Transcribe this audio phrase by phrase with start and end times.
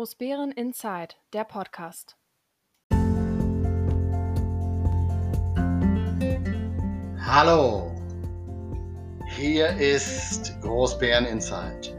[0.00, 2.16] Großbären Inside, der Podcast.
[7.18, 7.92] Hallo,
[9.36, 11.94] hier ist Großbären Inside.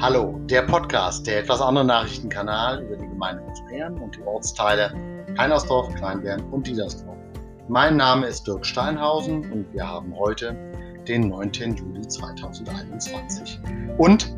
[0.00, 4.94] Hallo, der Podcast, der etwas andere Nachrichtenkanal über die Gemeinde Großbären und die Ortsteile
[5.36, 7.18] Heinersdorf, Kleinbären und Diedersdorf.
[7.66, 10.54] Mein Name ist Dirk Steinhausen und wir haben heute
[11.08, 11.50] den 9.
[11.74, 13.58] Juli 2021.
[13.98, 14.32] Und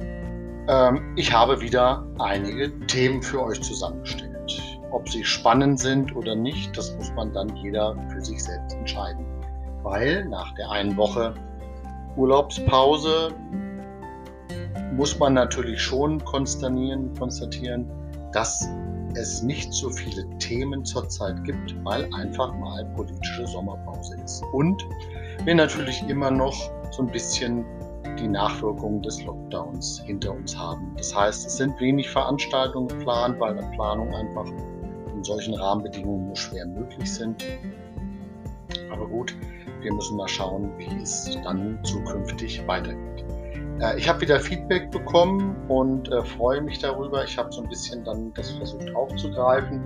[0.69, 4.33] ähm, ich habe wieder einige Themen für euch zusammengestellt.
[4.91, 9.25] Ob sie spannend sind oder nicht, das muss man dann jeder für sich selbst entscheiden.
[9.83, 11.35] Weil nach der einen Woche
[12.17, 13.35] Urlaubspause
[14.95, 17.91] muss man natürlich schon konstatieren, konstatieren,
[18.33, 18.69] dass
[19.15, 24.43] es nicht so viele Themen zurzeit gibt, weil einfach mal politische Sommerpause ist.
[24.53, 24.85] Und
[25.45, 26.55] wir natürlich immer noch
[26.91, 27.65] so ein bisschen
[28.19, 30.93] die Nachwirkungen des Lockdowns hinter uns haben.
[30.97, 34.47] Das heißt, es sind wenig Veranstaltungen geplant, weil eine Planung einfach
[35.15, 37.45] in solchen Rahmenbedingungen nur schwer möglich sind.
[38.91, 39.35] Aber gut,
[39.81, 43.25] wir müssen mal schauen, wie es dann zukünftig weitergeht.
[43.81, 47.25] Äh, ich habe wieder Feedback bekommen und äh, freue mich darüber.
[47.25, 49.83] Ich habe so ein bisschen dann das versucht aufzugreifen.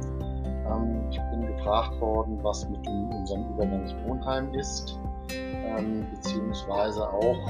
[0.67, 4.99] Ähm, ich bin gefragt worden, was mit unserem Übergangswohnheim ist,
[5.33, 7.49] ähm, beziehungsweise auch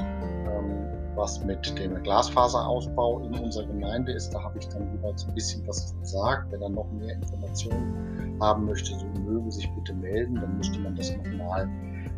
[1.16, 4.30] was mit dem Glasfaserausbau in unserer Gemeinde ist.
[4.30, 6.46] Da habe ich dann jeweils ein bisschen was gesagt.
[6.50, 10.36] Wer dann noch mehr Informationen haben möchte, so möge sich bitte melden.
[10.36, 11.68] Dann müsste man das nochmal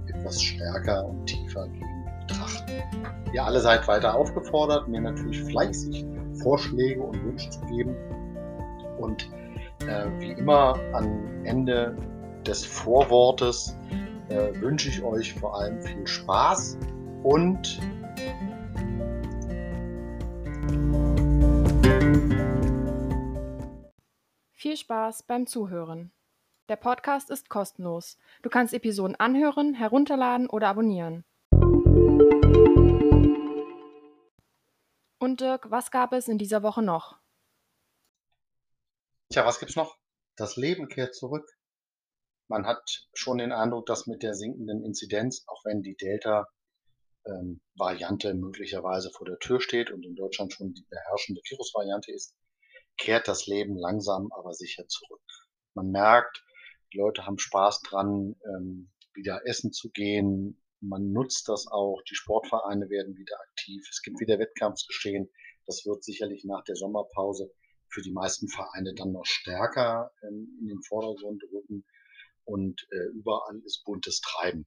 [0.08, 2.72] etwas stärker und tiefer gehen betrachten.
[3.32, 6.06] Ihr alle seid weiter aufgefordert, mir natürlich fleißig
[6.42, 7.94] Vorschläge und Wünsche zu geben.
[8.98, 9.28] Und
[9.86, 11.96] äh, wie immer am Ende
[12.46, 13.76] des Vorwortes
[14.28, 16.78] äh, wünsche ich euch vor allem viel Spaß
[17.22, 17.80] und
[24.58, 26.10] viel Spaß beim Zuhören.
[26.68, 28.18] Der Podcast ist kostenlos.
[28.42, 31.24] Du kannst Episoden anhören, herunterladen oder abonnieren.
[35.20, 37.20] Und Dirk, was gab es in dieser Woche noch?
[39.30, 39.96] Tja, was gibt's noch?
[40.34, 41.48] Das Leben kehrt zurück.
[42.48, 48.40] Man hat schon den Eindruck, dass mit der sinkenden Inzidenz, auch wenn die Delta-Variante ähm,
[48.40, 52.34] möglicherweise vor der Tür steht und in Deutschland schon die beherrschende Virusvariante ist,
[52.98, 55.22] kehrt das Leben langsam aber sicher zurück.
[55.74, 56.44] Man merkt,
[56.92, 60.62] die Leute haben Spaß dran, ähm, wieder essen zu gehen.
[60.80, 62.02] Man nutzt das auch.
[62.08, 63.86] Die Sportvereine werden wieder aktiv.
[63.90, 65.30] Es gibt wieder Wettkampfsgeschehen.
[65.66, 67.52] Das wird sicherlich nach der Sommerpause
[67.88, 71.84] für die meisten Vereine dann noch stärker ähm, in den Vordergrund rücken.
[72.44, 74.66] Und äh, überall ist buntes Treiben.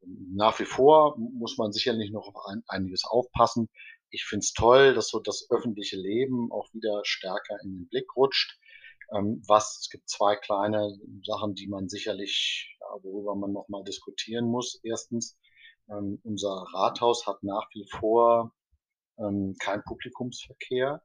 [0.00, 3.68] Nach wie vor muss man sicherlich noch auf ein, einiges aufpassen.
[4.10, 8.16] Ich finde es toll, dass so das öffentliche Leben auch wieder stärker in den Blick
[8.16, 8.58] rutscht.
[9.14, 14.46] Ähm, was, es gibt zwei kleine Sachen, die man sicherlich, ja, worüber man nochmal diskutieren
[14.46, 14.80] muss.
[14.82, 15.38] Erstens,
[15.90, 18.54] ähm, unser Rathaus hat nach wie vor
[19.18, 21.02] ähm, kein Publikumsverkehr,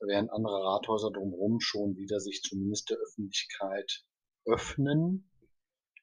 [0.00, 4.04] während andere Rathäuser drumherum schon wieder sich zumindest der Öffentlichkeit
[4.44, 5.30] öffnen.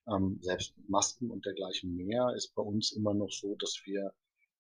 [0.07, 4.13] Ähm, selbst mit Masken und dergleichen mehr ist bei uns immer noch so, dass wir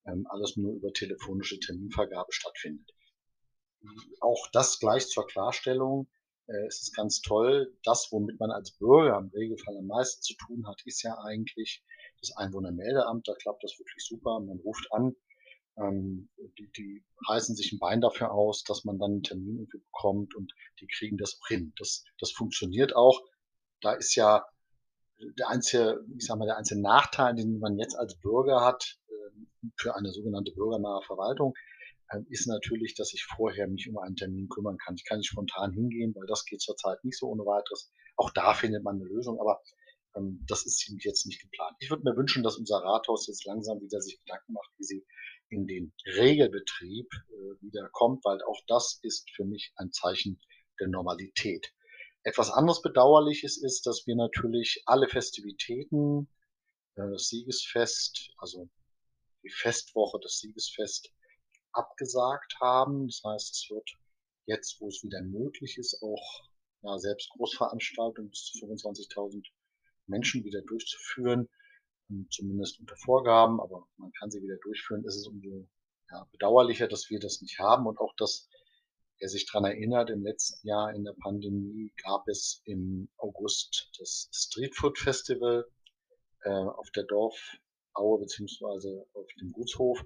[0.05, 2.93] ähm, alles nur über telefonische Terminvergabe stattfindet.
[4.21, 6.07] Auch das gleich zur Klarstellung
[6.47, 7.73] äh, es ist ganz toll.
[7.83, 11.83] Das, womit man als Bürger im Regelfall am meisten zu tun hat, ist ja eigentlich
[12.19, 13.27] das Einwohnermeldeamt.
[13.27, 14.39] Da klappt das wirklich super.
[14.39, 15.15] Man ruft an,
[15.77, 19.79] ähm, die, die reißen sich ein Bein dafür aus, dass man dann einen Termin irgendwie
[19.79, 21.73] bekommt und die kriegen das auch hin.
[21.77, 23.21] Das, das funktioniert auch.
[23.81, 24.45] Da ist ja
[25.19, 28.97] der einzige, ich sag mal, der einzige Nachteil, den man jetzt als Bürger hat,
[29.77, 31.53] für eine sogenannte bürgernahe Verwaltung,
[32.11, 34.95] ähm, ist natürlich, dass ich vorher mich um einen Termin kümmern kann.
[34.95, 37.91] Ich kann nicht spontan hingehen, weil das geht zurzeit nicht so ohne weiteres.
[38.15, 39.61] Auch da findet man eine Lösung, aber
[40.15, 41.75] ähm, das ist jetzt nicht geplant.
[41.79, 45.05] Ich würde mir wünschen, dass unser Rathaus jetzt langsam wieder sich Gedanken macht, wie sie
[45.49, 50.39] in den Regelbetrieb äh, wieder kommt, weil auch das ist für mich ein Zeichen
[50.79, 51.73] der Normalität.
[52.23, 56.29] Etwas anderes Bedauerliches ist, dass wir natürlich alle Festivitäten,
[56.95, 58.69] äh, das Siegesfest, also
[59.43, 61.11] die Festwoche, das Siegesfest,
[61.71, 63.07] abgesagt haben.
[63.07, 63.89] Das heißt, es wird
[64.45, 66.41] jetzt, wo es wieder möglich ist, auch
[66.81, 69.45] ja, selbst Großveranstaltungen bis zu 25.000
[70.07, 71.49] Menschen wieder durchzuführen,
[72.29, 75.05] zumindest unter Vorgaben, aber man kann sie wieder durchführen.
[75.07, 75.67] Es ist umso
[76.11, 78.49] ja, bedauerlicher, dass wir das nicht haben und auch, dass
[79.19, 84.29] wer sich daran erinnert, im letzten Jahr in der Pandemie gab es im August das
[84.33, 85.65] Street Food Festival
[86.41, 87.05] äh, auf der
[87.93, 90.03] Dorfaue beziehungsweise auf dem Gutshof.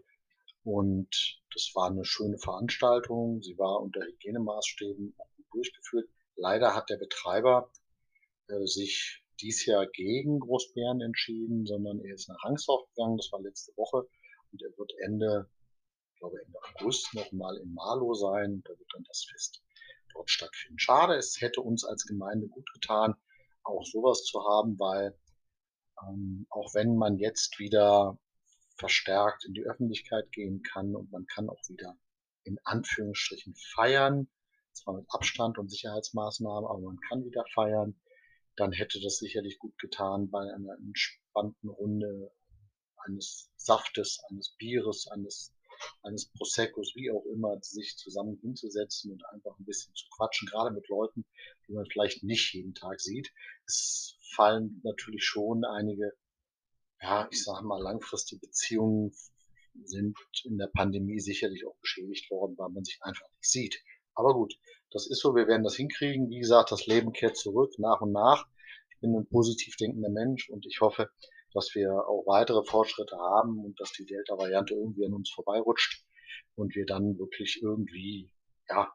[0.63, 3.42] Und das war eine schöne Veranstaltung.
[3.42, 5.16] Sie war unter Hygienemaßstäben
[5.51, 6.10] durchgeführt.
[6.36, 7.72] Leider hat der Betreiber
[8.48, 13.18] äh, sich dies Jahr gegen Großbären entschieden, sondern er ist nach Rangsdorf gegangen.
[13.18, 14.07] Das war letzte Woche
[14.51, 15.50] und er wird Ende,
[16.13, 18.62] ich glaube Ende August nochmal in Marlow sein.
[18.66, 19.63] Da wird dann das Fest
[20.13, 20.80] dort stattfinden.
[20.80, 23.16] Schade, es hätte uns als Gemeinde gut getan,
[23.63, 25.18] auch sowas zu haben, weil
[26.03, 28.17] ähm, auch wenn man jetzt wieder
[28.77, 31.97] verstärkt in die Öffentlichkeit gehen kann und man kann auch wieder
[32.44, 34.29] in Anführungsstrichen feiern,
[34.73, 37.99] zwar mit Abstand und Sicherheitsmaßnahmen, aber man kann wieder feiern,
[38.55, 42.31] dann hätte das sicherlich gut getan, bei einer entspannten Runde
[42.97, 45.53] eines Saftes, eines Bieres, eines,
[46.03, 50.71] eines Proseccos, wie auch immer, sich zusammen hinzusetzen und einfach ein bisschen zu quatschen, gerade
[50.73, 51.25] mit Leuten,
[51.67, 53.31] die man vielleicht nicht jeden Tag sieht.
[53.65, 56.13] Es fallen natürlich schon einige,
[57.01, 59.13] ja, ich sage mal, langfristige Beziehungen
[59.83, 63.83] sind in der Pandemie sicherlich auch beschädigt worden, weil man sich einfach nicht sieht.
[64.15, 64.56] Aber gut,
[64.91, 66.29] das ist so, wir werden das hinkriegen.
[66.29, 68.47] Wie gesagt, das Leben kehrt zurück nach und nach.
[68.89, 71.09] Ich bin ein positiv denkender Mensch und ich hoffe,
[71.53, 76.03] dass wir auch weitere Fortschritte haben und dass die Delta-Variante irgendwie an uns vorbeirutscht
[76.56, 78.31] und wir dann wirklich irgendwie,
[78.69, 78.91] ja,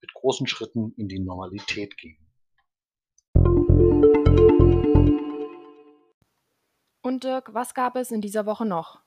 [0.00, 2.25] mit großen Schritten in die Normalität gehen.
[7.06, 9.00] Und Dirk, was gab es in dieser Woche noch?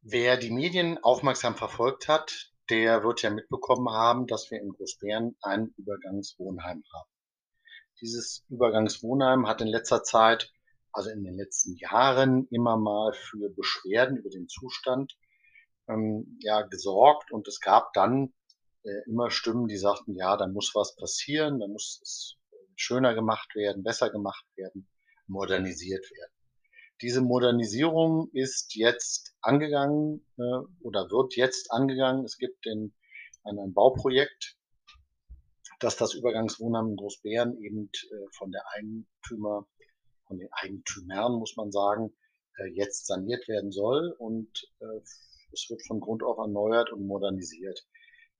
[0.00, 5.36] Wer die Medien aufmerksam verfolgt hat, der wird ja mitbekommen haben, dass wir in Großbären
[5.42, 7.10] ein Übergangswohnheim haben.
[8.00, 10.52] Dieses Übergangswohnheim hat in letzter Zeit,
[10.92, 15.18] also in den letzten Jahren, immer mal für Beschwerden über den Zustand
[15.88, 18.32] ähm, ja, gesorgt und es gab dann
[18.84, 22.36] äh, immer Stimmen, die sagten, ja, da muss was passieren, da muss es
[22.76, 24.88] schöner gemacht werden, besser gemacht werden,
[25.32, 26.32] modernisiert werden.
[27.00, 30.42] Diese Modernisierung ist jetzt angegangen äh,
[30.82, 32.24] oder wird jetzt angegangen.
[32.24, 32.94] Es gibt den,
[33.42, 34.56] ein, ein Bauprojekt,
[35.80, 39.66] dass das Übergangswohnheim in Großbären eben äh, von der Eigentümer,
[40.28, 42.14] von den Eigentümern, muss man sagen,
[42.58, 45.00] äh, jetzt saniert werden soll und äh,
[45.52, 47.84] es wird von Grund auf erneuert und modernisiert.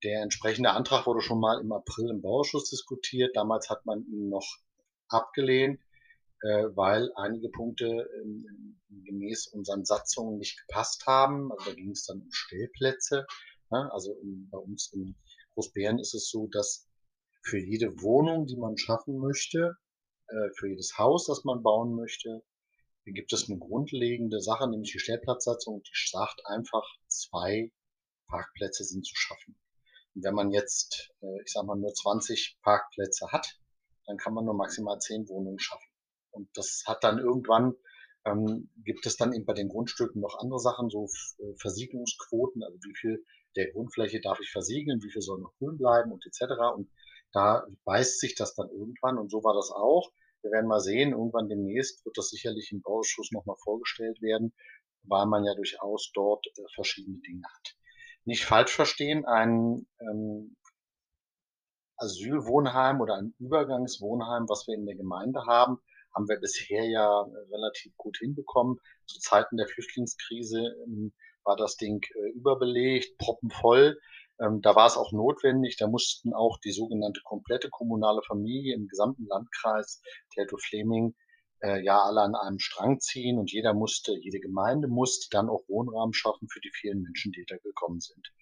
[0.04, 3.36] Der entsprechende Antrag wurde schon mal im April im Bauausschuss diskutiert.
[3.36, 4.46] Damals hat man ihn noch
[5.08, 5.80] abgelehnt
[6.48, 11.52] weil einige Punkte ähm, gemäß unseren Satzungen nicht gepasst haben.
[11.52, 13.26] Also da ging es dann um Stellplätze.
[13.70, 13.90] Ne?
[13.92, 14.16] Also
[14.50, 15.16] bei uns in
[15.54, 16.88] Großbären ist es so, dass
[17.42, 19.76] für jede Wohnung, die man schaffen möchte,
[20.28, 22.42] äh, für jedes Haus, das man bauen möchte,
[23.04, 27.72] gibt es eine grundlegende Sache, nämlich die Stellplatzsatzung, die sagt einfach, zwei
[28.28, 29.56] Parkplätze sind zu schaffen.
[30.14, 33.58] Und wenn man jetzt, äh, ich sag mal, nur 20 Parkplätze hat,
[34.06, 35.91] dann kann man nur maximal 10 Wohnungen schaffen.
[36.32, 37.74] Und das hat dann irgendwann,
[38.24, 41.08] ähm, gibt es dann eben bei den Grundstücken noch andere Sachen, so
[41.38, 43.24] äh, Versiegelungsquoten, also wie viel
[43.56, 46.52] der Grundfläche darf ich versiegeln, wie viel soll noch grün bleiben und etc.
[46.74, 46.90] Und
[47.32, 50.12] da beißt sich das dann irgendwann und so war das auch.
[50.42, 54.52] Wir werden mal sehen, irgendwann demnächst wird das sicherlich im Bauausschuss nochmal vorgestellt werden,
[55.04, 57.76] weil man ja durchaus dort äh, verschiedene Dinge hat.
[58.24, 60.56] Nicht falsch verstehen, ein ähm,
[61.96, 65.78] Asylwohnheim oder ein Übergangswohnheim, was wir in der Gemeinde haben,
[66.14, 68.78] haben wir bisher ja äh, relativ gut hinbekommen.
[69.06, 71.12] Zu Zeiten der Flüchtlingskrise ähm,
[71.44, 73.98] war das Ding äh, überbelegt, proppenvoll.
[74.40, 75.76] Ähm, da war es auch notwendig.
[75.76, 80.02] Da mussten auch die sogenannte komplette kommunale Familie im gesamten Landkreis
[80.34, 81.14] Teltow-Fleming
[81.62, 85.62] äh, ja alle an einem Strang ziehen und jeder musste, jede Gemeinde musste dann auch
[85.68, 88.32] Wohnraum schaffen für die vielen Menschen, die da gekommen sind.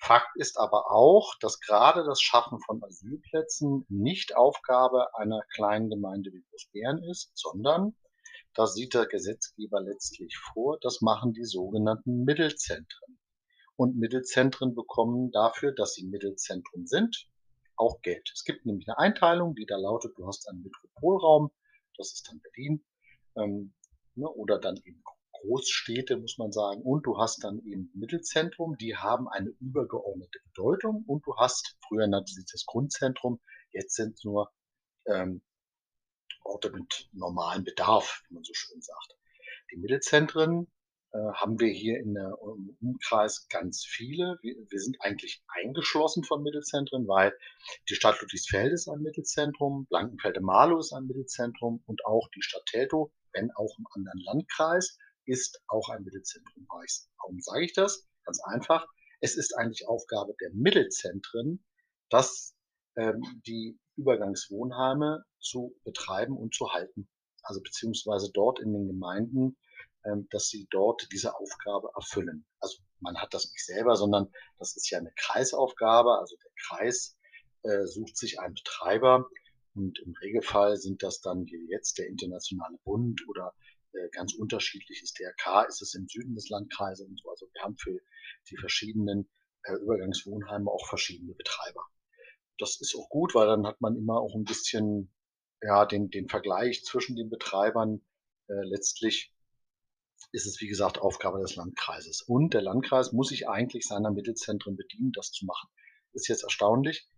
[0.00, 6.32] Fakt ist aber auch, dass gerade das Schaffen von Asylplätzen nicht Aufgabe einer kleinen Gemeinde
[6.32, 7.96] wie Großbären ist, sondern
[8.54, 13.18] das sieht der Gesetzgeber letztlich vor, das machen die sogenannten Mittelzentren.
[13.76, 17.28] Und Mittelzentren bekommen dafür, dass sie Mittelzentrum sind,
[17.76, 18.30] auch Geld.
[18.34, 21.50] Es gibt nämlich eine Einteilung, die da lautet, du hast einen Metropolraum,
[21.96, 22.84] das ist dann Berlin,
[23.36, 23.74] ähm,
[24.14, 25.02] ne, oder dann eben
[25.40, 26.82] Großstädte, muss man sagen.
[26.82, 31.04] Und du hast dann eben Mittelzentrum, die haben eine übergeordnete Bedeutung.
[31.06, 33.40] Und du hast, früher nannte sich das Grundzentrum,
[33.72, 34.50] jetzt sind es nur
[35.06, 35.42] ähm,
[36.44, 39.16] Orte mit normalem Bedarf, wie man so schön sagt.
[39.70, 40.66] Die Mittelzentren
[41.12, 44.38] äh, haben wir hier in der im Umkreis ganz viele.
[44.42, 47.36] Wir, wir, sind eigentlich eingeschlossen von Mittelzentren, weil
[47.88, 53.10] die Stadt Ludwigsfeld ist ein Mittelzentrum, Blankenfelde-Marlow ist ein Mittelzentrum und auch die Stadt Teltow,
[53.32, 54.98] wenn auch im anderen Landkreis,
[55.28, 56.66] ist auch ein Mittelzentrum.
[56.68, 58.06] Warum sage ich das?
[58.24, 58.86] Ganz einfach.
[59.20, 61.64] Es ist eigentlich Aufgabe der Mittelzentren,
[62.08, 62.54] dass
[62.96, 67.08] ähm, die Übergangswohnheime zu betreiben und zu halten.
[67.42, 69.56] Also beziehungsweise dort in den Gemeinden,
[70.04, 72.46] ähm, dass sie dort diese Aufgabe erfüllen.
[72.60, 76.18] Also man hat das nicht selber, sondern das ist ja eine Kreisaufgabe.
[76.18, 77.16] Also der Kreis
[77.62, 79.28] äh, sucht sich einen Betreiber
[79.74, 83.54] und im Regelfall sind das dann jetzt der Internationale Bund oder
[84.12, 87.30] ganz unterschiedlich ist DRK, ist es im Süden des Landkreises und so.
[87.30, 87.98] Also wir haben für
[88.50, 89.28] die verschiedenen
[89.64, 91.86] äh, Übergangswohnheime auch verschiedene Betreiber.
[92.58, 95.12] Das ist auch gut, weil dann hat man immer auch ein bisschen
[95.62, 98.00] ja, den, den Vergleich zwischen den Betreibern.
[98.48, 99.32] Äh, letztlich
[100.32, 102.22] ist es, wie gesagt, Aufgabe des Landkreises.
[102.22, 105.68] Und der Landkreis muss sich eigentlich seiner Mittelzentren bedienen, das zu machen.
[106.12, 107.08] Ist jetzt erstaunlich,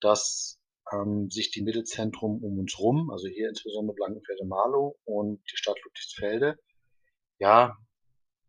[0.00, 0.60] dass
[0.92, 6.58] ähm, sich die Mittelzentrum um uns rum, also hier insbesondere Blankenfelde-Marlow und die Stadt Ludwigsfelde,
[7.38, 7.76] ja,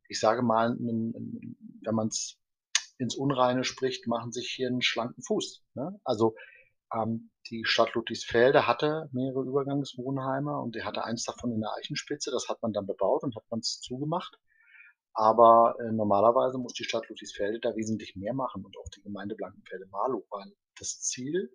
[0.08, 2.38] ich sage mal, wenn man es
[2.98, 5.63] ins Unreine spricht, machen sich hier einen schlanken Fuß.
[5.74, 6.00] Ne?
[6.04, 6.36] Also
[6.94, 12.32] ähm, die Stadt Ludwigsfelde hatte mehrere Übergangswohnheime und die hatte eins davon in der Eichenspitze.
[12.32, 14.38] Das hat man dann bebaut und hat man es zugemacht.
[15.13, 19.36] Aber äh, normalerweise muss die Stadt Ludwigsfelde da wesentlich mehr machen und auch die Gemeinde
[19.36, 21.51] Blankenfelde-Marlow, weil das Ziel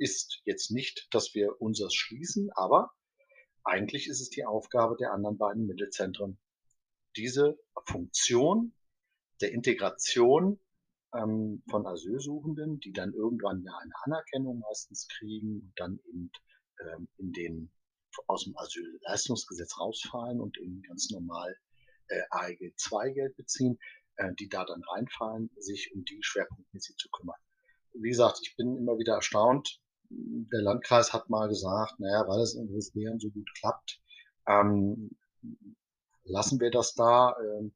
[0.00, 2.90] ist jetzt nicht, dass wir unseres schließen, aber
[3.62, 6.38] eigentlich ist es die Aufgabe der anderen beiden Mittelzentren,
[7.16, 8.74] diese Funktion
[9.40, 10.58] der Integration
[11.14, 16.30] ähm, von Asylsuchenden, die dann irgendwann ja eine Anerkennung meistens kriegen und dann eben
[16.80, 17.72] ähm, in den
[18.26, 21.56] aus dem Asylleistungsgesetz rausfallen und eben ganz normal
[22.08, 23.78] äh, AEG 2 Geld beziehen,
[24.16, 27.38] äh, die da dann reinfallen, sich um die schwerpunktmäßig zu kümmern.
[27.92, 29.80] Wie gesagt, ich bin immer wieder erstaunt.
[30.10, 34.00] Der Landkreis hat mal gesagt, naja, weil es in Großbären so gut klappt,
[34.46, 35.10] ähm,
[36.24, 37.36] lassen wir das da.
[37.40, 37.72] Ähm,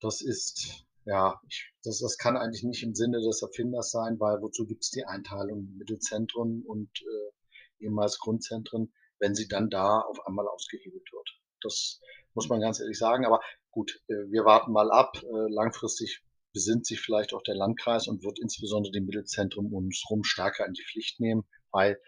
[0.00, 4.42] das ist ja, ich, das, das kann eigentlich nicht im Sinne des Erfinders sein, weil
[4.42, 10.26] wozu gibt es die Einteilung Mittelzentren und äh, ehemals Grundzentren, wenn sie dann da auf
[10.26, 11.28] einmal ausgehebelt wird.
[11.62, 12.00] Das
[12.34, 13.24] muss man ganz ehrlich sagen.
[13.24, 15.22] Aber gut, äh, wir warten mal ab.
[15.22, 16.22] Äh, langfristig
[16.52, 20.66] besinnt sich vielleicht auch der Landkreis und wird insbesondere die Mittelzentren um uns herum stärker
[20.66, 22.00] in die Pflicht nehmen, weil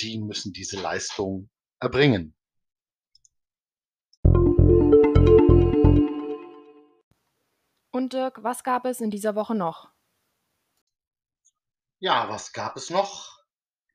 [0.00, 2.36] die müssen diese Leistung erbringen.
[7.90, 9.92] Und Dirk, was gab es in dieser Woche noch?
[12.00, 13.38] Ja, was gab es noch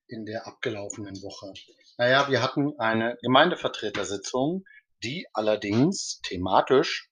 [0.07, 1.53] in der abgelaufenen Woche?
[1.97, 4.63] Naja, wir hatten eine Gemeindevertretersitzung,
[5.03, 7.11] die allerdings thematisch,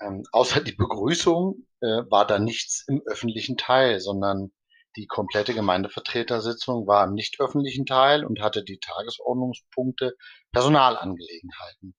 [0.00, 4.52] ähm, außer die Begrüßung, äh, war da nichts im öffentlichen Teil, sondern
[4.98, 10.16] die komplette Gemeindevertretersitzung war im nicht öffentlichen Teil und hatte die Tagesordnungspunkte
[10.50, 11.94] Personalangelegenheiten.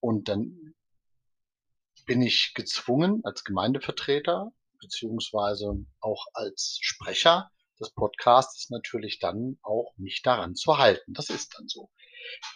[0.00, 0.74] Und dann
[2.04, 7.48] bin ich gezwungen als Gemeindevertreter beziehungsweise auch als Sprecher
[7.80, 11.12] des Podcasts natürlich dann auch mich daran zu halten.
[11.12, 11.90] Das ist dann so.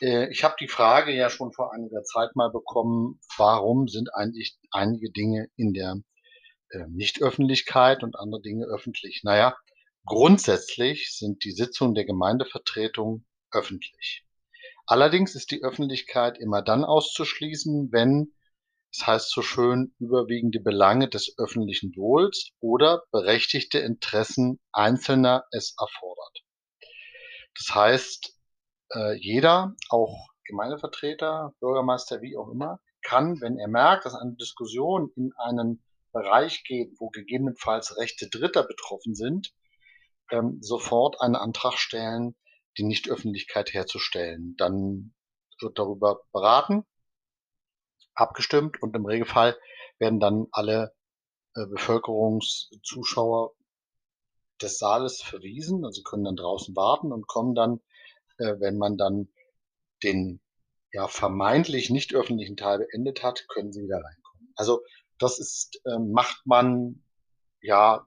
[0.00, 4.59] Äh, ich habe die Frage ja schon vor einiger Zeit mal bekommen, warum sind eigentlich
[4.73, 5.97] einige Dinge in der
[6.71, 9.23] äh, Nichtöffentlichkeit und andere Dinge öffentlich?
[9.25, 9.57] Naja,
[10.05, 14.25] grundsätzlich sind die Sitzungen der Gemeindevertretung öffentlich.
[14.87, 18.33] Allerdings ist die Öffentlichkeit immer dann auszuschließen, wenn
[18.93, 26.43] es heißt so schön, überwiegende Belange des öffentlichen Wohls oder berechtigte Interessen Einzelner es erfordert.
[27.57, 28.37] Das heißt,
[28.95, 35.12] äh, jeder, auch Gemeindevertreter, Bürgermeister, wie auch immer, kann, wenn er merkt, dass eine Diskussion
[35.15, 39.52] in einen Bereich geht, wo gegebenenfalls Rechte Dritter betroffen sind,
[40.31, 42.37] ähm, sofort einen Antrag stellen,
[42.79, 44.55] die Nichtöffentlichkeit herzustellen.
[44.57, 45.14] Dann
[45.61, 46.85] wird darüber beraten
[48.14, 49.57] abgestimmt und im Regelfall
[49.99, 50.95] werden dann alle
[51.55, 53.52] äh, Bevölkerungszuschauer
[54.61, 57.81] des Saales verwiesen, also können dann draußen warten und kommen dann,
[58.38, 59.29] äh, wenn man dann
[60.02, 60.40] den
[60.93, 64.52] ja vermeintlich nicht öffentlichen Teil beendet hat, können sie wieder reinkommen.
[64.57, 64.83] Also
[65.21, 67.03] das ist, äh, macht man
[67.61, 68.07] ja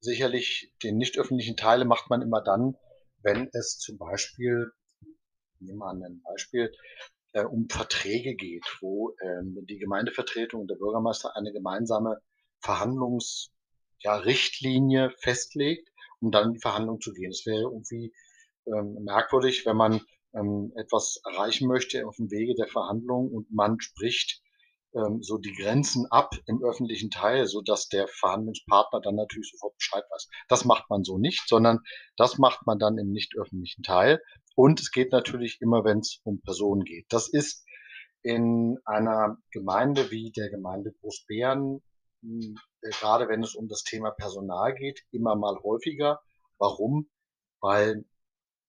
[0.00, 2.76] sicherlich den nicht öffentlichen Teile macht man immer dann,
[3.22, 4.72] wenn es zum Beispiel,
[5.60, 6.72] nehmen wir an ein Beispiel,
[7.32, 12.20] äh, um Verträge geht, wo ähm, die Gemeindevertretung und der Bürgermeister eine gemeinsame
[12.60, 15.88] Verhandlungsrichtlinie ja, festlegt,
[16.20, 17.30] um dann in die Verhandlung zu gehen.
[17.30, 18.12] Es wäre irgendwie
[18.66, 20.00] ähm, merkwürdig, wenn man
[20.34, 24.42] ähm, etwas erreichen möchte auf dem Wege der Verhandlung und man spricht
[24.94, 29.76] ähm, so die Grenzen ab im öffentlichen Teil, so dass der Verhandlungspartner dann natürlich sofort
[29.76, 30.28] Bescheid weiß.
[30.48, 31.80] Das macht man so nicht, sondern
[32.16, 34.20] das macht man dann im nicht öffentlichen Teil.
[34.54, 37.06] Und es geht natürlich immer, wenn es um Personen geht.
[37.08, 37.64] Das ist
[38.22, 41.82] in einer Gemeinde wie der Gemeinde Großbären,
[42.22, 46.20] hm, äh, gerade wenn es um das Thema Personal geht, immer mal häufiger.
[46.58, 47.10] Warum?
[47.60, 48.04] Weil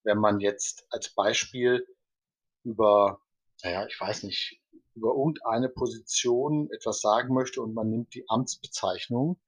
[0.04, 1.86] wenn man jetzt als Beispiel
[2.64, 3.22] über,
[3.64, 4.63] naja, ich weiß nicht,
[4.96, 9.40] über irgendeine Position etwas sagen möchte und man nimmt die Amtsbezeichnung,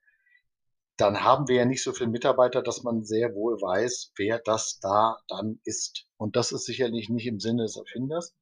[0.98, 4.80] dann haben wir ja nicht so viele Mitarbeiter, dass man sehr wohl weiß, wer das
[4.80, 6.08] da dann ist.
[6.18, 8.34] Und das ist sicherlich nicht im Sinne des Erfinders.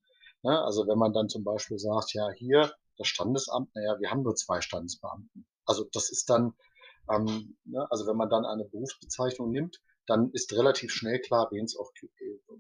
[0.44, 0.62] Ne?
[0.64, 4.36] Also wenn man dann zum Beispiel sagt, ja, hier das Standesamt, naja, wir haben nur
[4.36, 5.48] zwei Standesbeamten.
[5.66, 6.54] Also das ist dann,
[7.10, 7.88] ähm, ne?
[7.90, 11.92] also wenn man dann eine Berufsbezeichnung nimmt, dann ist relativ schnell klar, wen es auch,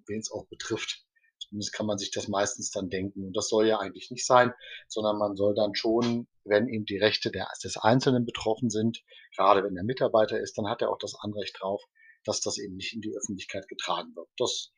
[0.07, 1.05] wen es auch betrifft.
[1.47, 3.25] Zumindest kann man sich das meistens dann denken.
[3.25, 4.53] Und das soll ja eigentlich nicht sein,
[4.87, 9.03] sondern man soll dann schon, wenn eben die Rechte der, des Einzelnen betroffen sind,
[9.35, 11.81] gerade wenn er Mitarbeiter ist, dann hat er auch das Anrecht drauf,
[12.25, 14.29] dass das eben nicht in die Öffentlichkeit getragen wird.
[14.37, 14.71] Das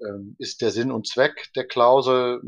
[0.00, 2.40] ähm, ist der Sinn und Zweck der Klausel.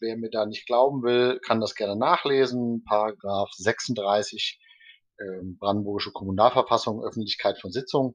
[0.00, 2.84] Wer mir da nicht glauben will, kann das gerne nachlesen.
[2.84, 4.60] Paragraph 36
[5.20, 8.14] ähm, Brandenburgische Kommunalverfassung, Öffentlichkeit von Sitzungen.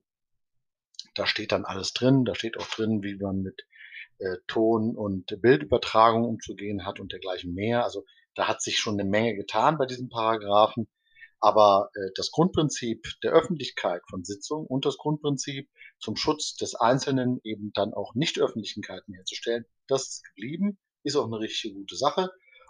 [1.15, 2.25] Da steht dann alles drin.
[2.25, 3.61] Da steht auch drin, wie man mit
[4.19, 7.83] äh, Ton- und Bildübertragung umzugehen hat und dergleichen mehr.
[7.83, 8.03] Also
[8.35, 10.87] da hat sich schon eine Menge getan bei diesen Paragraphen.
[11.39, 17.41] Aber äh, das Grundprinzip der Öffentlichkeit von Sitzungen und das Grundprinzip zum Schutz des Einzelnen
[17.43, 22.29] eben dann auch nicht Öffentlichkeiten herzustellen, das ist geblieben, ist auch eine richtig gute Sache.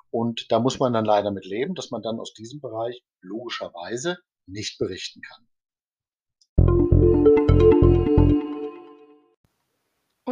[0.10, 4.18] Und da muss man dann leider mit leben, dass man dann aus diesem Bereich logischerweise
[4.48, 5.48] nicht berichten kann.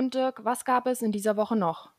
[0.01, 1.91] Und Dirk, was gab es in dieser Woche noch?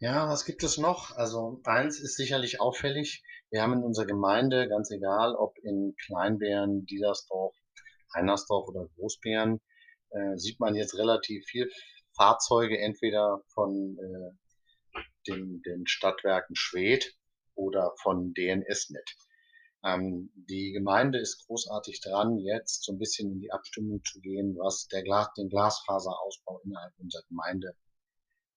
[0.00, 1.12] Ja, was gibt es noch?
[1.12, 3.22] Also eins ist sicherlich auffällig.
[3.50, 7.54] Wir haben in unserer Gemeinde, ganz egal, ob in Kleinbären, Diedersdorf,
[8.16, 9.60] Heinersdorf oder Großbären,
[10.10, 11.70] äh, sieht man jetzt relativ viel
[12.16, 17.14] Fahrzeuge entweder von äh, den, den Stadtwerken Schwedt
[17.54, 19.08] oder von DNSNet.
[19.84, 24.56] Ähm, die Gemeinde ist großartig dran, jetzt so ein bisschen in die Abstimmung zu gehen,
[24.56, 27.76] was der Glas, den Glasfaserausbau innerhalb unserer Gemeinde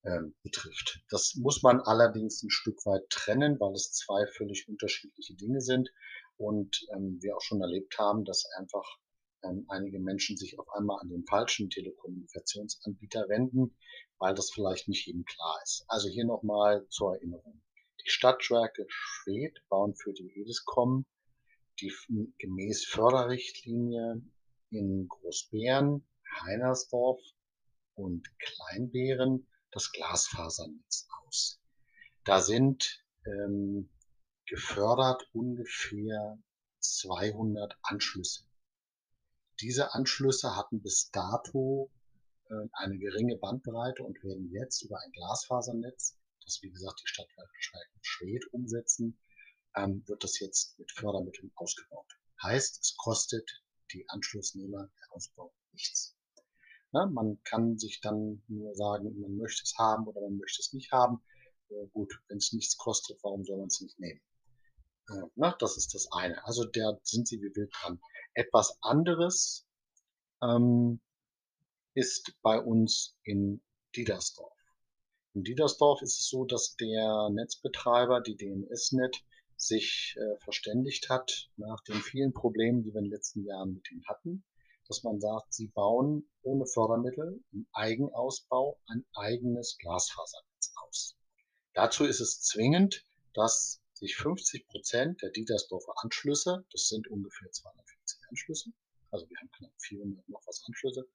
[0.06, 1.02] ähm, betrifft.
[1.10, 5.90] Das muss man allerdings ein Stück weit trennen, weil es zwei völlig unterschiedliche Dinge sind
[6.38, 8.86] und ähm, wir auch schon erlebt haben, dass einfach
[9.44, 13.76] ähm, einige Menschen sich auf einmal an den falschen Telekommunikationsanbieter wenden,
[14.18, 15.84] weil das vielleicht nicht jedem klar ist.
[15.90, 17.62] Also hier nochmal zur Erinnerung.
[18.06, 21.06] Die Stadtwerke Schwedt bauen für die Ediscom
[21.82, 21.94] die
[22.38, 24.22] gemäß Förderrichtlinie
[24.70, 26.06] in Großbären,
[26.42, 27.22] Heinersdorf
[27.96, 31.60] und Kleinbären das Glasfasernetz aus.
[32.24, 33.90] Da sind ähm,
[34.46, 36.38] gefördert ungefähr
[36.80, 38.44] 200 Anschlüsse.
[39.62, 41.92] Diese Anschlüsse hatten bis dato
[42.50, 47.54] äh, eine geringe Bandbreite und werden jetzt über ein Glasfasernetz, das wie gesagt die Stadtwerke
[48.02, 49.20] Schwedt umsetzen,
[49.78, 52.18] ähm, wird das jetzt mit Fördermitteln ausgebaut.
[52.42, 53.64] Heißt, es kostet
[53.94, 56.16] die Anschlussnehmer der Ausbau nichts.
[56.94, 60.74] Ja, man kann sich dann nur sagen, man möchte es haben oder man möchte es
[60.74, 61.22] nicht haben.
[61.70, 64.22] Äh, gut, wenn es nichts kostet, warum soll man es nicht nehmen?
[65.10, 66.44] Äh, na, das ist das eine.
[66.46, 68.00] Also da sind sie wie wild dran.
[68.34, 69.66] Etwas anderes
[70.42, 71.02] ähm,
[71.94, 73.62] ist bei uns in
[73.96, 74.54] Diedersdorf.
[75.34, 79.24] In Diedersdorf ist es so, dass der Netzbetreiber, die DNSNet,
[79.58, 83.92] sich äh, verständigt hat nach den vielen Problemen, die wir in den letzten Jahren mit
[83.92, 84.44] ihm hatten,
[84.88, 91.18] dass man sagt, sie bauen ohne Fördermittel im Eigenausbau ein eigenes Glasfasernetz aus.
[91.74, 98.20] Dazu ist es zwingend, dass sich 50 Prozent der Dietersdorfer Anschlüsse, das sind ungefähr 250
[98.30, 98.72] Anschlüsse,
[99.12, 101.08] also wir haben knapp 400 noch was Anschlüsse,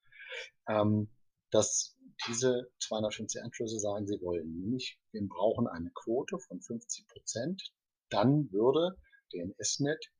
[0.67, 1.09] ähm,
[1.51, 1.95] dass
[2.27, 4.59] diese 250 Anschlüsse sagen, sie wollen.
[4.59, 7.73] Nämlich, wir brauchen eine Quote von 50 Prozent
[8.13, 8.97] dann würde
[9.33, 10.11] DNSNet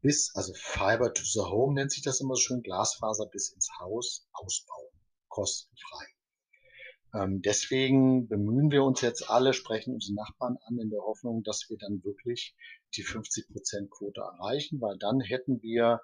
[0.00, 3.68] bis, also Fiber to the Home nennt sich das immer so schön, Glasfaser bis ins
[3.78, 4.88] Haus ausbauen,
[5.28, 6.06] kostenfrei.
[7.12, 11.68] Ähm, deswegen bemühen wir uns jetzt alle, sprechen unsere Nachbarn an in der Hoffnung, dass
[11.68, 12.54] wir dann wirklich
[12.94, 16.00] die 50%-Quote erreichen, weil dann hätten wir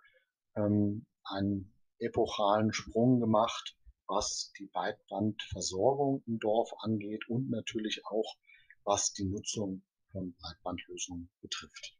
[0.56, 3.76] ähm, einen epochalen Sprung gemacht,
[4.08, 8.36] was die Breitbandversorgung im Dorf angeht und natürlich auch
[8.84, 9.82] was die Nutzung
[10.16, 11.94] von Breitbandlösungen betrifft.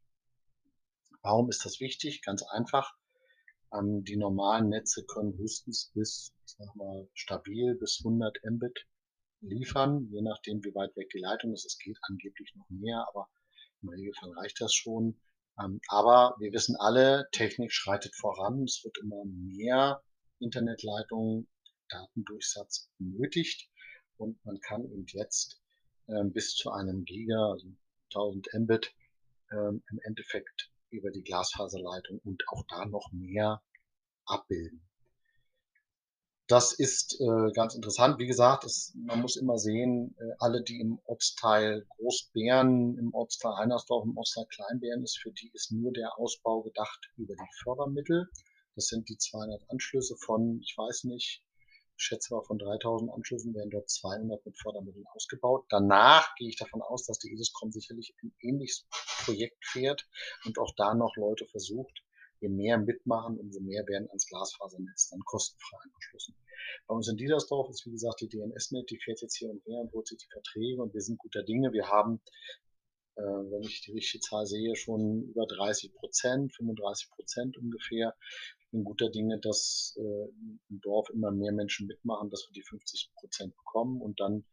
[1.21, 2.23] Warum ist das wichtig?
[2.23, 2.95] Ganz einfach.
[3.71, 8.87] Ähm, die normalen Netze können höchstens bis, ich sag mal, stabil bis 100 Mbit
[9.41, 11.65] liefern, je nachdem, wie weit weg die Leitung ist.
[11.65, 13.29] Es geht angeblich noch mehr, aber
[13.83, 15.19] im Regelfall reicht das schon.
[15.59, 18.63] Ähm, aber wir wissen alle, Technik schreitet voran.
[18.63, 20.01] Es wird immer mehr
[20.39, 21.47] Internetleitungen,
[21.89, 23.69] Datendurchsatz benötigt
[24.17, 25.61] und man kann eben jetzt
[26.07, 27.67] äh, bis zu einem Giga, also
[28.13, 28.93] 1000 Mbit
[29.51, 33.61] ähm, im Endeffekt über die Glasfaserleitung und auch da noch mehr
[34.25, 34.87] abbilden.
[36.47, 38.19] Das ist äh, ganz interessant.
[38.19, 43.57] Wie gesagt, es, man muss immer sehen, äh, alle, die im Ortsteil Großbären, im Ortsteil
[43.57, 48.29] Heinersdorf, im Ortsteil Kleinbären ist, für die ist nur der Ausbau gedacht über die Fördermittel.
[48.75, 51.46] Das sind die 200 Anschlüsse von, ich weiß nicht, ich
[51.97, 55.65] schätze mal von 3000 Anschlüssen werden dort 200 mit Fördermitteln ausgebaut.
[55.69, 58.87] Danach gehe ich davon aus, dass die ESISCOM sicherlich ein ähnliches
[59.25, 60.07] Projekt fährt
[60.45, 62.03] und auch da noch Leute versucht,
[62.39, 66.35] je mehr mitmachen, umso mehr werden ans Glasfasernetz dann kostenfrei angeschlossen.
[66.87, 69.79] Bei uns in Diedersdorf ist, wie gesagt, die DNS-Net, die fährt jetzt hier und her
[69.79, 71.73] und holt sich die Verträge und wir sind guter Dinge.
[71.73, 72.21] Wir haben,
[73.15, 78.15] äh, wenn ich die richtige Zahl sehe, schon über 30 Prozent, 35 Prozent ungefähr.
[78.71, 80.29] Bin guter Dinge, dass äh,
[80.69, 84.45] im Dorf immer mehr Menschen mitmachen, dass wir die 50 Prozent bekommen und dann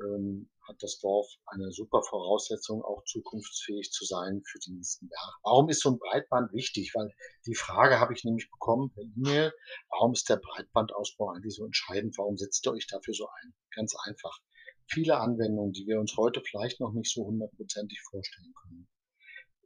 [0.00, 5.32] ähm, hat das Dorf eine super Voraussetzung, auch zukunftsfähig zu sein für die nächsten Jahre.
[5.42, 6.92] Warum ist so ein Breitband wichtig?
[6.94, 7.10] Weil
[7.46, 9.52] die Frage habe ich nämlich bekommen per E-Mail,
[9.90, 12.16] warum ist der Breitbandausbau eigentlich so entscheidend?
[12.18, 13.54] Warum setzt ihr euch dafür so ein?
[13.74, 14.38] Ganz einfach.
[14.86, 18.88] Viele Anwendungen, die wir uns heute vielleicht noch nicht so hundertprozentig vorstellen können,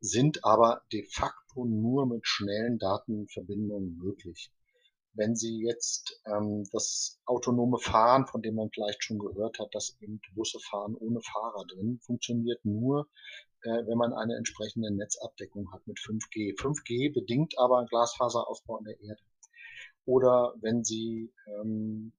[0.00, 4.52] sind aber de facto nur mit schnellen Datenverbindungen möglich
[5.18, 9.96] wenn Sie jetzt ähm, das autonome Fahren, von dem man vielleicht schon gehört hat, dass
[10.00, 13.08] eben Busse fahren ohne Fahrer drin, funktioniert nur,
[13.62, 16.56] äh, wenn man eine entsprechende Netzabdeckung hat mit 5G.
[16.56, 19.22] 5G bedingt aber Glasfaserausbau in der Erde.
[20.04, 22.12] Oder wenn Sie ähm,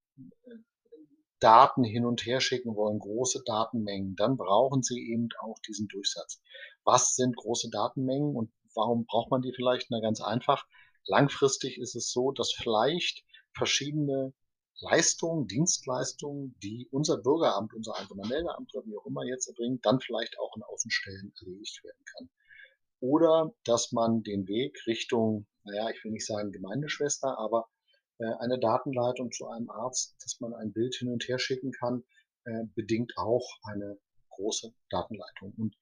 [1.39, 6.41] Daten hin und her schicken wollen, große Datenmengen, dann brauchen Sie eben auch diesen Durchsatz.
[6.91, 9.91] Was sind große Datenmengen und warum braucht man die vielleicht?
[9.91, 10.65] Na ganz einfach
[11.09, 13.25] Langfristig ist es so, dass vielleicht
[13.57, 14.31] verschiedene
[14.79, 20.37] Leistungen, Dienstleistungen, die unser Bürgeramt, unser Einwohnermeldeamt oder wie auch immer jetzt erbringt, dann vielleicht
[20.39, 22.29] auch in Außenstellen erledigt werden kann.
[22.99, 27.69] Oder dass man den Weg Richtung, naja, ich will nicht sagen Gemeindeschwester, aber
[28.19, 32.03] äh, eine Datenleitung zu einem Arzt, dass man ein Bild hin und her schicken kann,
[32.45, 33.97] äh, bedingt auch eine
[34.29, 35.53] große Datenleitung.
[35.57, 35.75] Und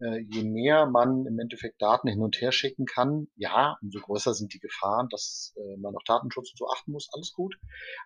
[0.00, 4.54] je mehr man im Endeffekt Daten hin und her schicken kann, ja, umso größer sind
[4.54, 7.56] die Gefahren, dass äh, man auf Datenschutz und so achten muss, alles gut.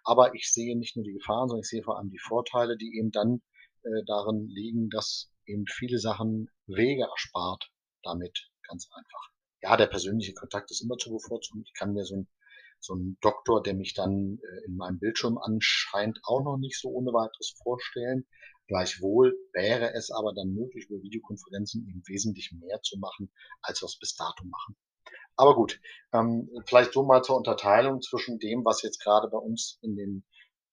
[0.02, 2.98] Aber ich sehe nicht nur die Gefahren, sondern ich sehe vor allem die Vorteile, die
[2.98, 3.42] eben dann
[3.82, 7.70] äh, darin liegen, dass eben viele Sachen Wege erspart
[8.02, 9.30] damit ganz einfach.
[9.62, 11.62] Ja, der persönliche Kontakt ist immer zu bevorzugen.
[11.64, 12.28] Ich kann mir so ein
[12.80, 16.88] so ein Doktor, der mich dann äh, in meinem Bildschirm anscheint, auch noch nicht so
[16.88, 18.26] ohne weiteres vorstellen.
[18.66, 23.86] Gleichwohl wäre es aber dann möglich, über Videokonferenzen eben wesentlich mehr zu machen, als wir
[23.86, 24.76] es bis dato machen.
[25.36, 25.80] Aber gut,
[26.12, 30.24] ähm, vielleicht so mal zur Unterteilung zwischen dem, was jetzt gerade bei uns in, den,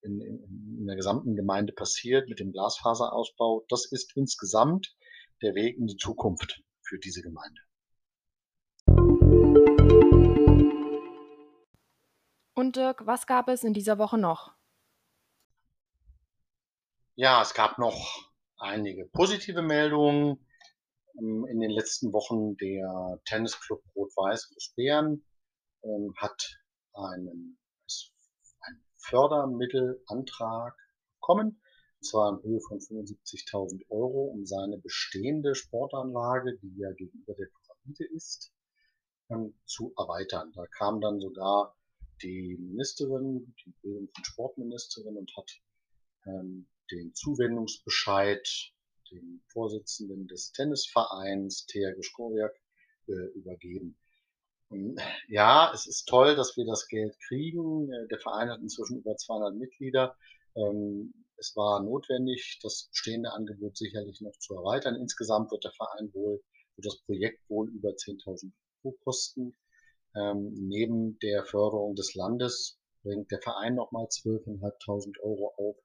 [0.01, 3.65] in, in, in der gesamten Gemeinde passiert mit dem Glasfaserausbau.
[3.69, 4.95] Das ist insgesamt
[5.41, 7.61] der Weg in die Zukunft für diese Gemeinde.
[12.53, 14.53] Und Dirk, was gab es in dieser Woche noch?
[17.21, 20.43] Ja, es gab noch einige positive Meldungen.
[21.19, 25.23] Ähm, in den letzten Wochen der Tennisclub Rot-Weiß Großbären
[25.83, 26.57] ähm, hat
[26.93, 27.59] einen,
[28.61, 30.75] einen Fördermittelantrag
[31.19, 31.61] bekommen,
[31.99, 37.49] und zwar in Höhe von 75.000 Euro, um seine bestehende Sportanlage, die ja gegenüber der
[37.53, 38.51] Pyramide ist,
[39.29, 40.53] ähm, zu erweitern.
[40.55, 41.77] Da kam dann sogar
[42.23, 45.51] die Ministerin, die Bildungs- und Sportministerin und hat
[46.91, 48.71] den Zuwendungsbescheid
[49.11, 52.53] dem Vorsitzenden des Tennisvereins, Thea Geschkoriak,
[53.07, 53.97] äh, übergeben.
[55.27, 57.91] Ja, es ist toll, dass wir das Geld kriegen.
[57.91, 60.15] Äh, der Verein hat inzwischen über 200 Mitglieder.
[60.55, 64.95] Ähm, es war notwendig, das bestehende Angebot sicherlich noch zu erweitern.
[64.95, 66.41] Insgesamt wird der Verein wohl,
[66.75, 68.51] wird das Projekt wohl über 10.000
[68.83, 69.55] Euro kosten.
[70.15, 75.77] Ähm, neben der Förderung des Landes bringt der Verein nochmal 12.500 Euro auf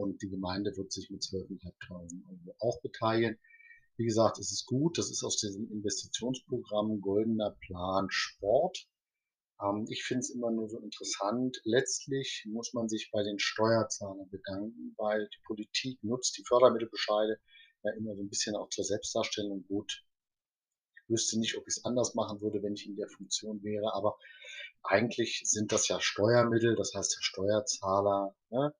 [0.00, 3.38] und die Gemeinde wird sich mit 12.500 Euro auch beteiligen.
[3.96, 8.88] Wie gesagt, es ist gut, das ist aus diesem Investitionsprogramm Goldener Plan Sport.
[9.62, 11.60] Ähm, ich finde es immer nur so interessant.
[11.64, 17.38] Letztlich muss man sich bei den Steuerzahlern bedanken, weil die Politik nutzt die Fördermittelbescheide
[17.82, 20.04] ja immer so ein bisschen auch zur Selbstdarstellung gut.
[20.94, 23.94] Ich wüsste nicht, ob ich es anders machen würde, wenn ich in der Funktion wäre,
[23.94, 24.16] aber
[24.82, 28.74] eigentlich sind das ja Steuermittel, das heißt der Steuerzahler ne,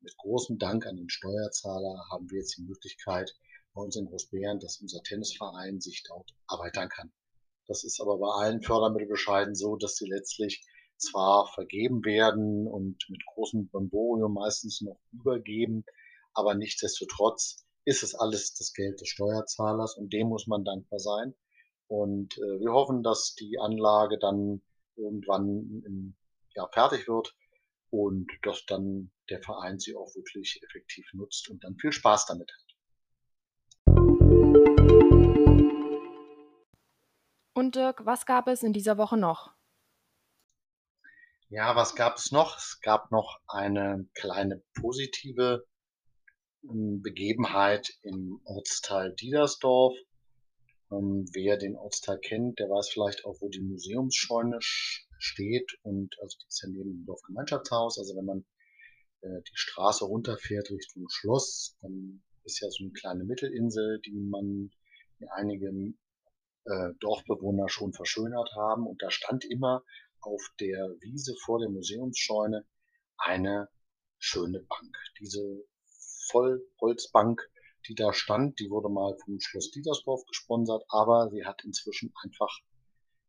[0.00, 3.34] mit großem Dank an den Steuerzahler haben wir jetzt die Möglichkeit
[3.74, 7.12] bei uns in Großbären, dass unser Tennisverein sich dort erweitern kann.
[7.66, 10.64] Das ist aber bei allen Fördermittelbescheiden so, dass sie letztlich
[10.96, 15.84] zwar vergeben werden und mit großem Bomborium meistens noch übergeben,
[16.32, 21.34] aber nichtsdestotrotz ist es alles das Geld des Steuerzahlers und dem muss man dankbar sein.
[21.88, 24.62] Und äh, wir hoffen, dass die Anlage dann
[24.96, 26.16] irgendwann im,
[26.54, 27.34] ja, fertig wird
[27.90, 32.50] und dass dann der Verein sie auch wirklich effektiv nutzt und dann viel Spaß damit
[32.52, 32.66] hat.
[37.54, 39.54] Und Dirk, was gab es in dieser Woche noch?
[41.48, 42.58] Ja, was gab es noch?
[42.58, 45.64] Es gab noch eine kleine positive
[46.62, 49.96] hm, Begebenheit im Ortsteil Diedersdorf.
[50.90, 55.05] Ähm, wer den Ortsteil kennt, der weiß vielleicht auch, wo die Museumsscheune steht
[55.82, 57.98] und also die ist ja neben dem Dorfgemeinschaftshaus.
[57.98, 58.44] Also wenn man
[59.22, 64.70] äh, die Straße runterfährt Richtung Schloss, dann ist ja so eine kleine Mittelinsel, die man
[65.18, 65.98] in einigen
[66.64, 68.86] äh, Dorfbewohner schon verschönert haben.
[68.86, 69.84] Und da stand immer
[70.20, 72.66] auf der Wiese vor der Museumsscheune
[73.18, 73.68] eine
[74.18, 74.96] schöne Bank.
[75.20, 75.64] Diese
[76.30, 77.40] Vollholzbank,
[77.88, 82.50] die da stand, die wurde mal vom Schloss Dietersdorf gesponsert, aber sie hat inzwischen einfach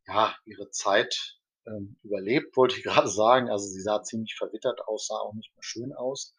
[0.08, 1.37] ja ihre Zeit
[1.68, 3.50] ähm, überlebt, wollte ich gerade sagen.
[3.50, 6.36] Also sie sah ziemlich verwittert aus, sah auch nicht mehr schön aus.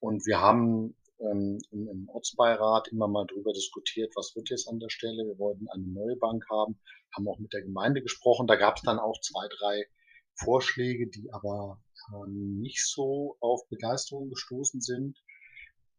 [0.00, 4.90] Und wir haben ähm, im, Ortsbeirat immer mal drüber diskutiert, was wird jetzt an der
[4.90, 5.24] Stelle.
[5.24, 6.78] Wir wollten eine neue Bank haben,
[7.14, 8.46] haben auch mit der Gemeinde gesprochen.
[8.46, 9.86] Da gab es dann auch zwei, drei
[10.34, 11.80] Vorschläge, die aber
[12.12, 15.18] äh, nicht so auf Begeisterung gestoßen sind,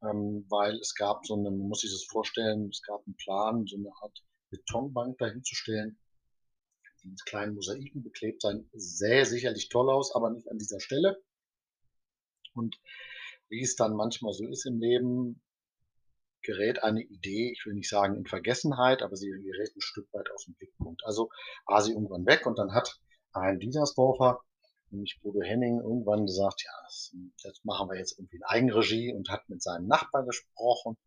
[0.01, 3.65] ähm, weil es gab so eine, man muss sich das vorstellen, es gab einen Plan,
[3.65, 5.97] so eine Art Betonbank dahinzustellen,
[7.03, 11.21] die mit kleinen Mosaiken beklebt sein, sähe sicherlich toll aus, aber nicht an dieser Stelle.
[12.53, 12.79] Und
[13.49, 15.41] wie es dann manchmal so ist im Leben,
[16.41, 20.29] gerät eine Idee, ich will nicht sagen in Vergessenheit, aber sie gerät ein Stück weit
[20.31, 21.03] aus dem Blickpunkt.
[21.05, 21.29] Also
[21.65, 22.99] war sie irgendwann weg und dann hat
[23.31, 24.41] ein Dietersdorfer,
[24.91, 29.29] nämlich Bodo Henning, irgendwann gesagt, ja, das, das machen wir jetzt irgendwie in Eigenregie und
[29.29, 30.97] hat mit seinem Nachbar gesprochen,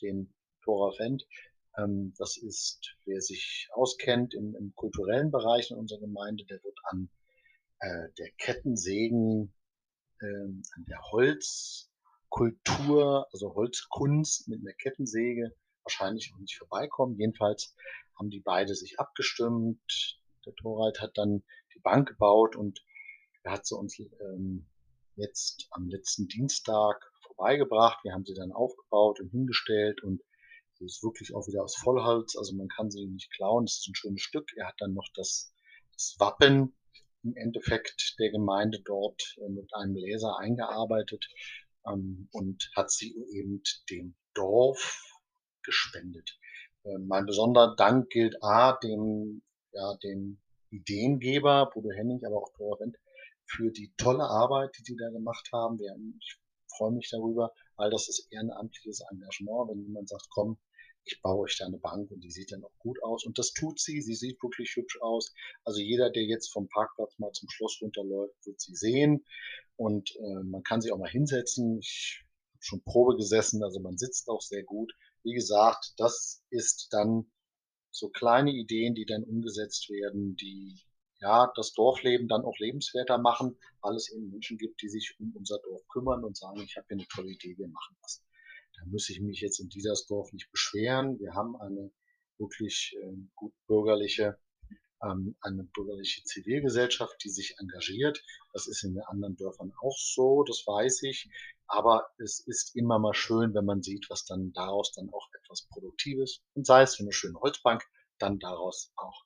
[0.00, 1.26] dem Thora Fendt.
[1.76, 6.78] Ähm, das ist, wer sich auskennt im, im, kulturellen Bereich in unserer Gemeinde, der wird
[6.84, 7.08] an
[7.80, 9.52] äh, der Kettensägen,
[10.20, 11.90] äh, an der Holz,
[12.28, 17.18] Kultur, also Holzkunst mit einer Kettensäge wahrscheinlich auch nicht vorbeikommen.
[17.18, 17.74] Jedenfalls
[18.18, 20.18] haben die beide sich abgestimmt.
[20.46, 21.42] Der Torwald hat dann
[21.74, 22.84] die Bank gebaut und
[23.42, 24.66] er hat sie uns ähm,
[25.16, 28.02] jetzt am letzten Dienstag vorbeigebracht.
[28.04, 30.22] Wir haben sie dann aufgebaut und hingestellt und
[30.82, 33.66] sie ist wirklich auch wieder aus Vollholz, also man kann sie nicht klauen.
[33.66, 34.50] Das ist ein schönes Stück.
[34.56, 35.54] Er hat dann noch das,
[35.92, 36.74] das Wappen
[37.22, 41.24] im Endeffekt der Gemeinde dort äh, mit einem Laser eingearbeitet
[41.86, 45.20] ähm, und hat sie eben dem Dorf
[45.62, 46.36] gespendet.
[46.82, 50.40] Äh, mein besonderer Dank gilt A, dem, ja, dem
[50.70, 52.96] Ideengeber, Bodo Henning, aber auch Thor Wendt,
[53.46, 55.78] für die tolle Arbeit, die sie da gemacht haben.
[56.18, 56.38] Ich
[56.76, 60.58] freue mich darüber, weil das ist ehrenamtliches Engagement, wenn jemand sagt, komm,
[61.04, 63.24] ich baue euch da eine Bank und die sieht dann auch gut aus.
[63.24, 64.00] Und das tut sie.
[64.00, 65.34] Sie sieht wirklich hübsch aus.
[65.64, 69.24] Also jeder, der jetzt vom Parkplatz mal zum Schloss runterläuft, wird sie sehen.
[69.76, 71.78] Und äh, man kann sich auch mal hinsetzen.
[71.80, 74.92] Ich habe schon Probe gesessen, also man sitzt auch sehr gut.
[75.24, 77.30] Wie gesagt, das ist dann
[77.90, 80.80] so kleine Ideen, die dann umgesetzt werden, die
[81.20, 85.34] ja das Dorfleben dann auch lebenswerter machen, weil es eben Menschen gibt, die sich um
[85.36, 88.22] unser Dorf kümmern und sagen, ich habe hier eine tolle Idee, wir machen das.
[88.82, 89.68] Da muss ich mich jetzt in
[90.08, 91.20] Dorf nicht beschweren.
[91.20, 91.92] Wir haben eine
[92.38, 94.38] wirklich äh, gut bürgerliche
[95.02, 98.22] ähm, eine bürgerliche Zivilgesellschaft, die sich engagiert.
[98.52, 101.30] Das ist in den anderen Dörfern auch so, das weiß ich.
[101.66, 105.66] Aber es ist immer mal schön, wenn man sieht, was dann daraus dann auch etwas
[105.68, 107.82] Produktives und sei es für eine schöne Holzbank,
[108.18, 109.24] dann daraus auch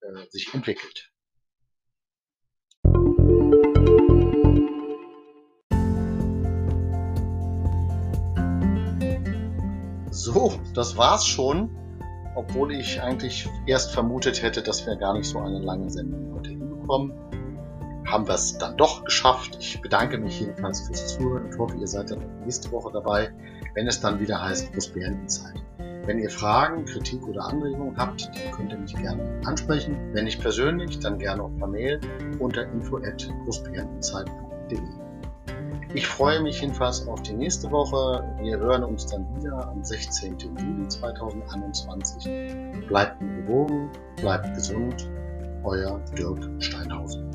[0.00, 1.10] äh, sich entwickelt.
[10.18, 11.70] So, das war's schon
[12.38, 16.50] obwohl ich eigentlich erst vermutet hätte, dass wir gar nicht so eine lange Sendung heute
[16.50, 17.12] hinbekommen.
[18.06, 19.56] Haben wir es dann doch geschafft.
[19.60, 23.32] Ich bedanke mich jedenfalls fürs Zuhören und hoffe, ihr seid dann nächste Woche dabei,
[23.74, 25.56] wenn es dann wieder heißt Großbärenzeit.
[26.06, 30.14] Wenn ihr Fragen, Kritik oder Anregungen habt, die könnt ihr mich gerne ansprechen.
[30.14, 32.00] Wenn nicht persönlich, dann gerne auch per Mail
[32.38, 35.07] unter info@großbärenzeit.de.
[35.94, 38.22] Ich freue mich jedenfalls auf die nächste Woche.
[38.42, 40.36] Wir hören uns dann wieder am 16.
[40.38, 42.86] Juli 2021.
[42.86, 45.08] Bleibt gewogen, bleibt gesund.
[45.64, 47.28] Euer Dirk Steinhausen.